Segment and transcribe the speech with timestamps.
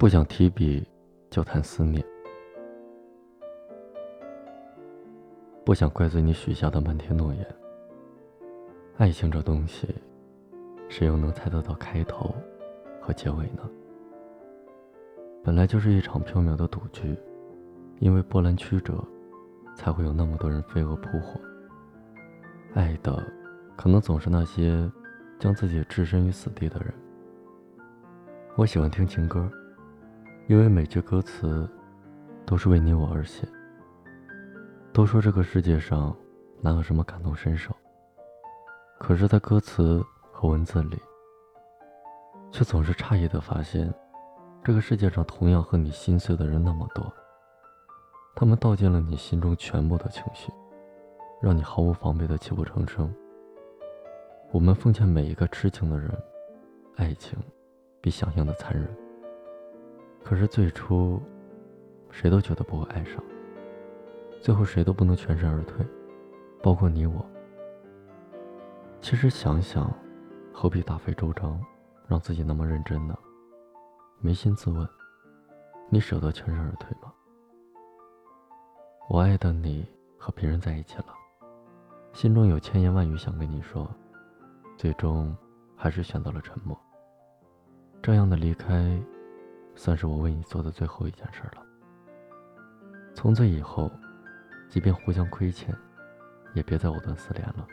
[0.00, 0.82] 不想提笔
[1.28, 2.02] 就谈思念，
[5.62, 7.46] 不想怪罪你许下的漫天诺言。
[8.96, 9.86] 爱情这东西，
[10.88, 12.34] 谁又能猜得到开头
[12.98, 13.68] 和结尾呢？
[15.44, 17.14] 本来就是一场缥缈的赌局，
[17.98, 19.06] 因为波澜曲折，
[19.74, 21.38] 才会有那么多人飞蛾扑火。
[22.72, 23.22] 爱的，
[23.76, 24.90] 可能总是那些
[25.38, 26.90] 将自己置身于死地的人。
[28.56, 29.46] 我喜欢听情歌。
[30.50, 31.64] 因为每句歌词
[32.44, 33.46] 都是为你我而写。
[34.92, 36.12] 都说这个世界上
[36.60, 37.72] 哪有什么感同身受，
[38.98, 41.00] 可是，在歌词和文字里，
[42.50, 43.94] 却总是诧异的发现，
[44.64, 47.06] 这个世界上同样和你心碎的人那么多。
[48.34, 50.50] 他们道尽了你心中全部的情绪，
[51.40, 53.08] 让你毫无防备的泣不成声。
[54.50, 56.10] 我们奉劝每一个痴情的人，
[56.96, 57.38] 爱情
[58.00, 58.88] 比想象的残忍。
[60.22, 61.20] 可是最初，
[62.10, 63.22] 谁都觉得不会爱上，
[64.40, 65.84] 最后谁都不能全身而退，
[66.62, 67.24] 包括你我。
[69.00, 69.92] 其实想想，
[70.52, 71.60] 何必大费周章，
[72.06, 73.18] 让自己那么认真呢？
[74.22, 74.86] 扪心自问，
[75.88, 77.12] 你舍得全身而退吗？
[79.08, 79.84] 我爱的你
[80.16, 81.06] 和别人在一起了，
[82.12, 83.90] 心中有千言万语想跟你说，
[84.76, 85.36] 最终
[85.74, 86.78] 还是选择了沉默。
[88.00, 88.96] 这样的离开。
[89.74, 91.66] 算是我为你做的最后一件事了。
[93.14, 93.90] 从此以后，
[94.68, 95.74] 即便互相亏欠，
[96.54, 97.66] 也别再藕断丝连了。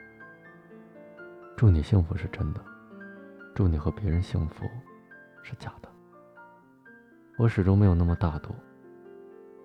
[1.56, 2.62] 祝你幸福是真的，
[3.56, 4.66] 祝你和别人幸福
[5.42, 5.90] 是假的。
[7.38, 8.54] 我始终没有那么大度。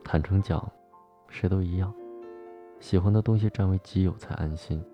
[0.04, 0.70] 坦诚讲，
[1.28, 1.92] 谁都一样，
[2.80, 4.84] 喜欢的东西占为己有才安心。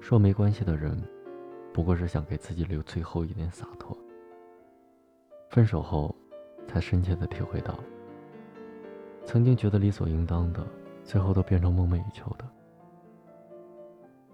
[0.00, 1.02] 说没关系的人，
[1.72, 3.96] 不过是想给自己留最后一点洒脱。
[5.54, 6.12] 分手后，
[6.66, 7.78] 才深切的体会到，
[9.24, 10.66] 曾经觉得理所应当的，
[11.04, 12.44] 最后都变成梦寐以求的。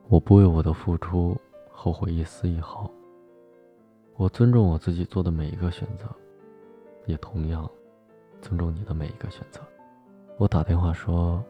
[0.09, 1.37] 我不为我的付出
[1.71, 2.91] 后悔一丝一毫。
[4.17, 6.07] 我尊重我自己做的每一个选择，
[7.05, 7.71] 也同样
[8.41, 9.61] 尊重你的每一个选择。
[10.39, 11.45] 我打电话说：“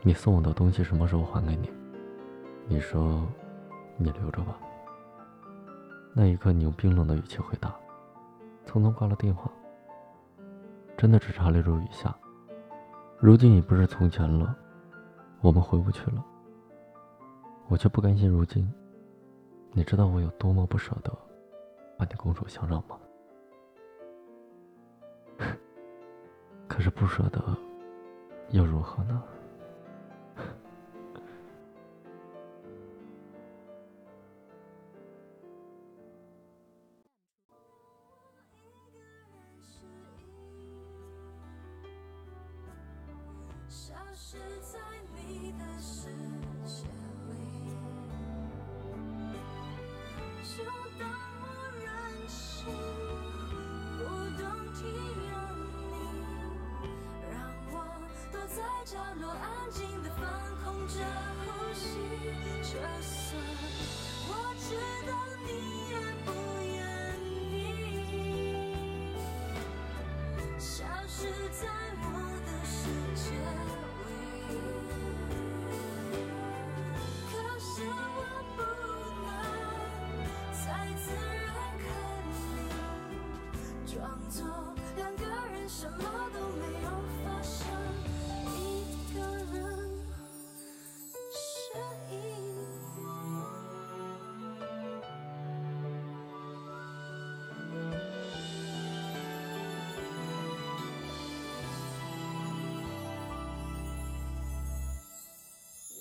[0.00, 1.68] 你送我的东西什么时候还给你？”
[2.68, 3.26] 你说
[3.98, 4.60] ：“你留着吧。”
[6.14, 7.74] 那一刻，你用冰冷的语气回答。
[8.68, 9.50] 匆匆挂了电话，
[10.94, 12.14] 真的只差泪如雨下。
[13.18, 14.54] 如今已不是从前了，
[15.40, 16.22] 我们回不去了。
[17.68, 18.70] 我却不甘心，如今，
[19.72, 21.10] 你知道我有多么不舍得
[21.96, 22.98] 把你拱手相让吗？
[26.68, 27.42] 可是不舍得，
[28.50, 29.22] 又如何呢？
[43.70, 44.78] 消失在
[45.14, 46.08] 你的世
[46.64, 46.86] 界
[47.28, 47.36] 里，
[50.42, 50.64] 就
[50.98, 51.06] 当
[51.42, 51.44] 我
[51.76, 51.86] 任
[52.26, 52.64] 性，
[53.98, 54.00] 不
[54.40, 54.42] 懂
[54.72, 54.78] 体
[55.20, 55.28] 谅
[55.84, 56.88] 你，
[57.30, 57.36] 让
[57.70, 57.76] 我
[58.32, 58.56] 躲在
[58.86, 60.18] 角落，安静的放
[60.64, 60.94] 空着
[61.44, 61.84] 呼吸。
[62.62, 63.12] 就算
[64.28, 64.66] 我知
[65.06, 65.10] 道
[65.44, 65.48] 你
[65.90, 65.92] 也
[85.80, 86.02] 什么
[86.34, 86.90] 都没有
[87.22, 87.64] 发生
[88.56, 89.54] 一个人
[91.30, 91.80] 声
[92.10, 92.18] 音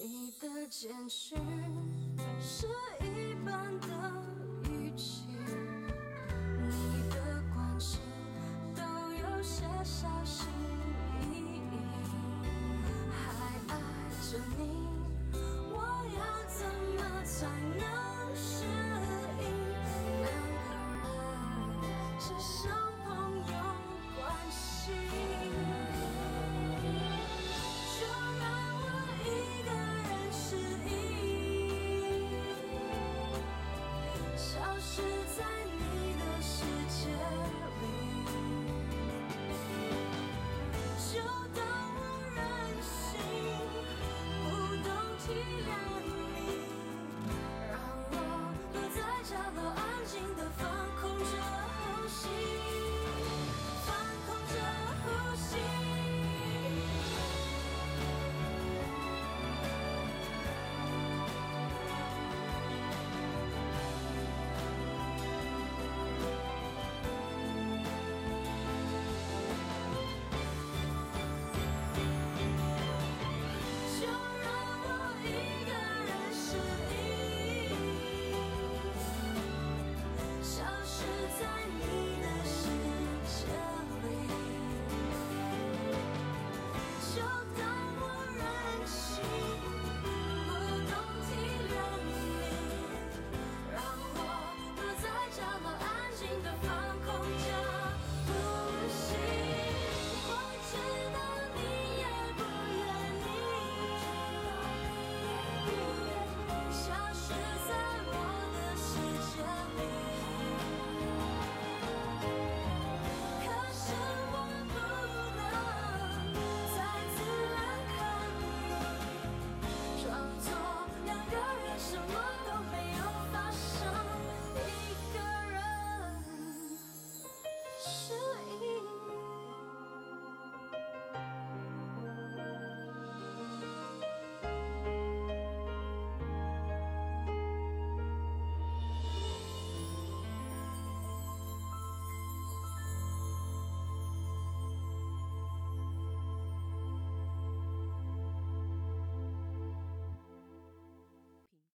[0.04, 1.38] 你的简讯
[2.42, 2.66] 是
[3.04, 3.97] 一般的
[9.88, 10.56] 消失。